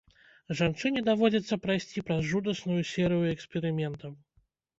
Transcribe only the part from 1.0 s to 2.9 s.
даводзіцца прайсці праз жудасную